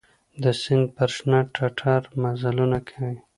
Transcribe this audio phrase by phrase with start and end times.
[0.43, 3.17] د سیند پر شنه ټټر مزلونه کوي